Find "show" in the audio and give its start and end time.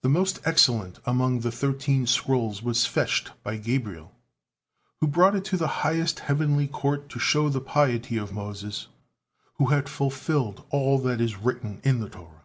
7.18-7.50